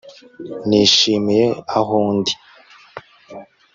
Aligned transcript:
Nishimiye 0.67 1.47
aho 1.77 1.95
ndi 2.17 2.33